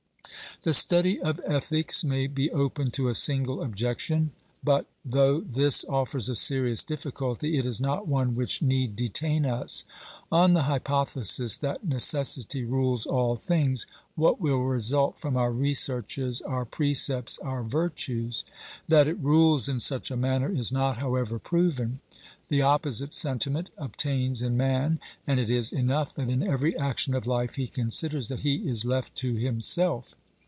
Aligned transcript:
The 0.63 0.75
study 0.75 1.19
of 1.19 1.41
ethics 1.43 2.03
may 2.03 2.27
be 2.27 2.51
open 2.51 2.91
to 2.91 3.07
a 3.07 3.15
single 3.15 3.63
objection, 3.63 4.29
but, 4.63 4.85
though 5.03 5.39
this 5.41 5.83
offers 5.89 6.29
a 6.29 6.35
serious 6.35 6.83
difficulty, 6.83 7.57
it 7.57 7.65
is 7.65 7.81
not 7.81 8.07
one 8.07 8.35
which 8.35 8.61
need 8.61 8.95
detain 8.95 9.43
us. 9.43 9.85
On 10.31 10.53
the 10.53 10.63
hypothesis 10.63 11.57
that 11.57 11.83
necessity 11.87 12.63
rules 12.63 13.07
all 13.07 13.35
things, 13.37 13.87
what 14.13 14.39
will 14.39 14.59
result 14.59 15.17
from 15.17 15.35
our 15.35 15.51
researches, 15.51 16.41
our 16.43 16.63
precepts, 16.65 17.39
our 17.39 17.63
virtues? 17.63 18.45
That 18.87 19.07
it 19.07 19.17
rules 19.17 19.67
in 19.67 19.79
such 19.79 20.11
a 20.11 20.15
manner 20.17 20.51
is 20.51 20.71
not, 20.71 20.97
however, 20.97 21.39
proven; 21.39 22.01
the 22.49 22.61
opposite 22.61 23.15
sentiment 23.15 23.71
obtains 23.79 24.43
in 24.43 24.55
man, 24.57 24.99
and 25.25 25.39
it 25.39 25.49
is 25.49 25.71
enough 25.73 26.13
tliat 26.17 26.29
in 26.29 26.43
every 26.43 26.77
action 26.77 27.15
of 27.15 27.25
life 27.25 27.55
he 27.55 27.65
considers 27.65 28.27
that 28.27 28.41
he 28.41 28.57
is 28.57 28.85
left 28.85 29.15
to 29.15 29.33
himself. 29.33 30.13